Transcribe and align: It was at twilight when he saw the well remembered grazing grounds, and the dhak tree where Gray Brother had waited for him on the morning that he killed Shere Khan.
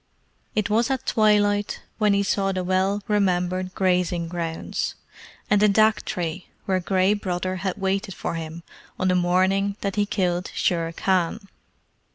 It 0.55 0.67
was 0.67 0.89
at 0.89 1.05
twilight 1.05 1.83
when 1.99 2.15
he 2.15 2.23
saw 2.23 2.51
the 2.51 2.63
well 2.63 3.03
remembered 3.07 3.75
grazing 3.75 4.27
grounds, 4.29 4.95
and 5.47 5.61
the 5.61 5.69
dhak 5.69 6.05
tree 6.05 6.47
where 6.65 6.79
Gray 6.79 7.13
Brother 7.13 7.57
had 7.57 7.77
waited 7.77 8.15
for 8.15 8.33
him 8.33 8.63
on 8.97 9.09
the 9.09 9.13
morning 9.15 9.77
that 9.81 9.97
he 9.97 10.07
killed 10.07 10.49
Shere 10.55 10.91
Khan. 10.91 11.47